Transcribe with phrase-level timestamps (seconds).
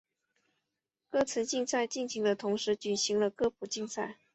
[1.11, 4.17] 歌词竞赛进行的同时举行了歌谱竞赛。